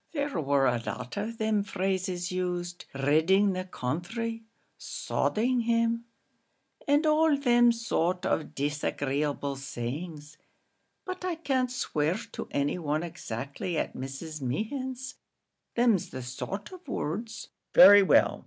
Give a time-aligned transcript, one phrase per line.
[0.13, 4.41] "There war a lot of thim phrases used ridding the counthry
[4.79, 6.05] sodding him
[6.87, 10.39] and all thim sort of disagreeable sayings;
[11.05, 14.41] but I can't swear to any one exactly at Mrs.
[14.41, 15.17] Mehan's
[15.75, 18.39] thim's the sort of words." "Very well.